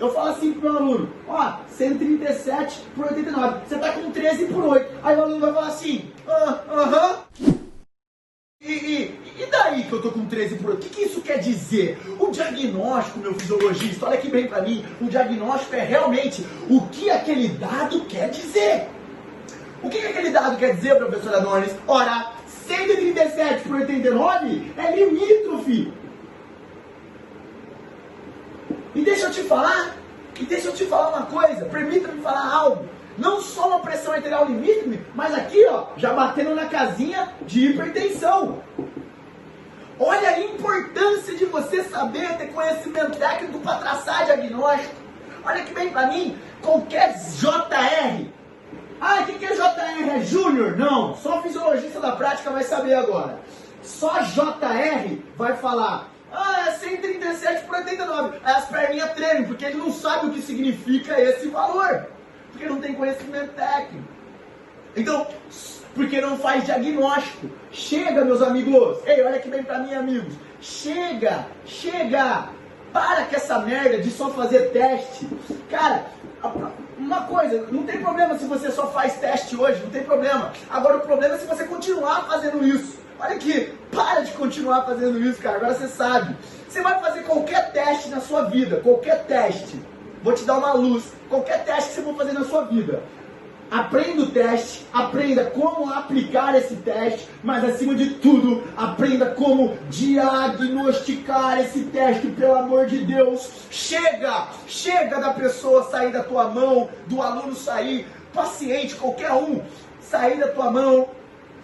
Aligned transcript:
eu 0.00 0.12
falo 0.12 0.30
assim 0.30 0.52
pro 0.52 0.62
meu 0.62 0.76
aluno, 0.76 1.08
ó, 1.28 1.58
137 1.68 2.80
por 2.94 3.06
89, 3.06 3.60
você 3.66 3.78
tá 3.78 3.92
com 3.92 4.10
13 4.10 4.46
por 4.46 4.64
8. 4.64 4.94
Aí 5.02 5.16
o 5.16 5.22
aluno 5.22 5.40
vai 5.40 5.52
falar 5.52 5.68
assim, 5.68 6.10
ah, 6.26 6.60
aham. 6.70 7.18
E, 8.60 8.72
e, 8.72 9.20
e 9.38 9.46
daí 9.50 9.84
que 9.84 9.92
eu 9.92 10.02
tô 10.02 10.10
com 10.10 10.26
13 10.26 10.56
por 10.56 10.70
8? 10.70 10.78
O 10.78 10.88
que, 10.88 10.96
que 10.96 11.02
isso 11.02 11.20
quer 11.20 11.38
dizer? 11.38 11.98
O 12.18 12.30
diagnóstico, 12.30 13.20
meu 13.20 13.34
fisiologista, 13.34 14.06
olha 14.06 14.18
aqui 14.18 14.28
bem 14.28 14.46
pra 14.46 14.62
mim, 14.62 14.84
o 15.00 15.06
diagnóstico 15.06 15.76
é 15.76 15.84
realmente 15.84 16.44
o 16.68 16.80
que 16.88 17.10
aquele 17.10 17.48
dado 17.48 18.00
quer 18.06 18.30
dizer. 18.30 18.88
O 19.82 19.88
que, 19.88 20.00
que 20.00 20.06
aquele 20.06 20.30
dado 20.30 20.56
quer 20.56 20.74
dizer, 20.74 20.96
professor 20.96 21.34
Adonis? 21.34 21.72
Ora, 21.86 22.32
137 22.66 23.62
por 23.68 23.76
89 23.76 24.72
é 24.76 24.96
limítrofe. 24.96 25.92
E 28.96 29.02
deixa 29.02 29.26
eu 29.26 29.30
te 29.30 29.42
falar, 29.42 29.94
e 30.40 30.44
deixa 30.46 30.68
eu 30.68 30.72
te 30.72 30.86
falar 30.86 31.08
uma 31.10 31.26
coisa, 31.26 31.66
permita-me 31.66 32.22
falar 32.22 32.50
algo. 32.50 32.88
Não 33.18 33.42
só 33.42 33.68
uma 33.68 33.80
pressão 33.80 34.14
arterial 34.14 34.46
limítrofe, 34.46 34.98
mas 35.14 35.34
aqui, 35.34 35.66
ó, 35.66 35.88
já 35.98 36.14
batendo 36.14 36.54
na 36.54 36.64
casinha 36.64 37.28
de 37.42 37.66
hipertensão. 37.66 38.62
Olha 40.00 40.30
a 40.30 40.40
importância 40.40 41.34
de 41.34 41.44
você 41.44 41.84
saber 41.84 42.38
ter 42.38 42.46
conhecimento 42.46 43.18
técnico 43.18 43.58
para 43.58 43.80
traçar 43.80 44.24
diagnóstico. 44.24 44.94
Olha 45.44 45.62
que 45.62 45.74
bem 45.74 45.90
para 45.90 46.06
mim, 46.06 46.38
qualquer 46.62 47.18
JR. 47.18 48.26
Ah, 48.98 49.20
o 49.20 49.26
que, 49.26 49.34
que 49.34 49.44
é 49.44 49.54
JR? 49.54 50.10
É 50.10 50.20
Júnior? 50.24 50.78
Não, 50.78 51.14
só 51.16 51.42
fisiologista 51.42 52.00
da 52.00 52.12
prática 52.12 52.50
vai 52.50 52.64
saber 52.64 52.94
agora. 52.94 53.40
Só 53.82 54.20
JR 54.20 55.18
vai 55.36 55.54
falar 55.54 56.16
ah, 56.32 56.68
é 56.68 56.72
137 57.46 57.64
por 57.66 57.76
89. 57.76 58.38
Aí 58.42 58.54
as 58.54 58.64
perninhas 58.66 59.12
tremem, 59.12 59.44
porque 59.44 59.64
ele 59.64 59.76
não 59.76 59.92
sabe 59.92 60.26
o 60.26 60.30
que 60.30 60.42
significa 60.42 61.20
esse 61.20 61.48
valor. 61.48 62.06
Porque 62.50 62.66
não 62.66 62.80
tem 62.80 62.94
conhecimento 62.94 63.52
técnico. 63.54 64.08
Então, 64.96 65.26
porque 65.94 66.20
não 66.20 66.38
faz 66.38 66.64
diagnóstico. 66.64 67.50
Chega, 67.70 68.24
meus 68.24 68.42
amigos. 68.42 68.98
Ei, 69.06 69.22
olha 69.22 69.38
que 69.38 69.48
bem 69.48 69.62
pra 69.62 69.78
mim, 69.78 69.94
amigos. 69.94 70.34
Chega, 70.60 71.46
chega. 71.64 72.48
Para 72.92 73.24
com 73.24 73.36
essa 73.36 73.58
merda 73.58 73.98
de 73.98 74.10
só 74.10 74.30
fazer 74.30 74.70
teste. 74.70 75.28
Cara, 75.68 76.06
uma 76.98 77.22
coisa, 77.24 77.66
não 77.70 77.82
tem 77.82 78.00
problema 78.00 78.38
se 78.38 78.46
você 78.46 78.70
só 78.70 78.86
faz 78.90 79.18
teste 79.18 79.54
hoje, 79.54 79.82
não 79.82 79.90
tem 79.90 80.02
problema. 80.02 80.52
Agora 80.70 80.96
o 80.96 81.00
problema 81.00 81.34
é 81.34 81.38
se 81.38 81.46
você 81.46 81.64
continuar 81.64 82.26
fazendo 82.26 82.66
isso. 82.66 82.98
Olha 83.18 83.36
aqui, 83.36 83.72
para 83.90 84.20
de 84.20 84.32
continuar 84.32 84.84
fazendo 84.84 85.18
isso, 85.18 85.40
cara. 85.40 85.56
Agora 85.56 85.74
você 85.74 85.88
sabe. 85.88 86.36
Você 86.68 86.82
vai 86.82 87.00
fazer 87.00 87.22
qualquer 87.22 87.72
teste 87.72 88.10
na 88.10 88.20
sua 88.20 88.44
vida, 88.44 88.80
qualquer 88.80 89.24
teste. 89.24 89.80
Vou 90.22 90.34
te 90.34 90.44
dar 90.44 90.58
uma 90.58 90.74
luz. 90.74 91.04
Qualquer 91.28 91.64
teste 91.64 91.90
que 91.90 91.94
você 91.96 92.02
for 92.02 92.14
fazer 92.14 92.32
na 92.32 92.44
sua 92.44 92.64
vida. 92.64 93.02
Aprenda 93.70 94.22
o 94.22 94.30
teste, 94.30 94.86
aprenda 94.92 95.46
como 95.46 95.92
aplicar 95.92 96.54
esse 96.54 96.76
teste, 96.76 97.28
mas 97.42 97.64
acima 97.64 97.96
de 97.96 98.10
tudo, 98.10 98.62
aprenda 98.76 99.26
como 99.30 99.76
diagnosticar 99.90 101.60
esse 101.60 101.80
teste, 101.86 102.28
pelo 102.28 102.54
amor 102.54 102.86
de 102.86 102.98
Deus. 102.98 103.50
Chega, 103.68 104.48
chega 104.68 105.20
da 105.20 105.32
pessoa 105.32 105.90
sair 105.90 106.12
da 106.12 106.22
tua 106.22 106.48
mão, 106.48 106.88
do 107.08 107.20
aluno 107.20 107.56
sair, 107.56 108.06
paciente, 108.32 108.94
qualquer 108.94 109.32
um, 109.32 109.60
sair 110.00 110.38
da 110.38 110.46
tua 110.48 110.70
mão 110.70 111.08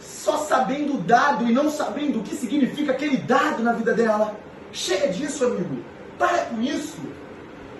só 0.02 0.38
sabendo 0.38 0.94
o 0.94 0.98
dado 0.98 1.48
e 1.48 1.52
não 1.52 1.70
sabendo 1.70 2.20
o 2.20 2.22
que 2.22 2.34
significa 2.34 2.92
aquele 2.92 3.16
dado 3.16 3.62
na 3.62 3.72
vida 3.72 3.94
dela. 3.94 4.36
Chega 4.72 5.08
disso, 5.08 5.44
amigo. 5.44 5.82
Para 6.18 6.46
com 6.46 6.60
isso. 6.60 6.98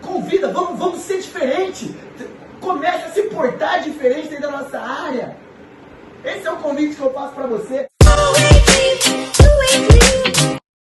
Convida, 0.01 0.49
vamos, 0.53 0.79
vamos 0.79 1.01
ser 1.01 1.19
diferente. 1.19 1.95
Comece 2.61 3.05
a 3.05 3.11
se 3.11 3.23
portar 3.25 3.83
diferente 3.83 4.29
dentro 4.29 4.51
da 4.51 4.59
nossa 4.59 4.79
área. 4.79 5.37
Esse 6.25 6.47
é 6.47 6.53
o 6.53 6.57
convite 6.57 6.97
que 6.97 7.03
eu 7.03 7.13
faço 7.13 7.35
para 7.35 7.47
você. 7.47 7.87